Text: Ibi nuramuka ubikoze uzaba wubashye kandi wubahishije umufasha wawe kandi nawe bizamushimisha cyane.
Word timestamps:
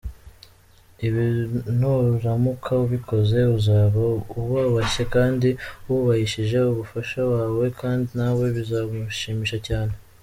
Ibi 1.07 1.25
nuramuka 1.79 2.71
ubikoze 2.85 3.39
uzaba 3.57 3.99
wubashye 4.49 5.03
kandi 5.15 5.49
wubahishije 5.85 6.57
umufasha 6.71 7.19
wawe 7.33 7.65
kandi 7.81 8.09
nawe 8.19 8.45
bizamushimisha 8.55 9.57
cyane. 9.67 9.93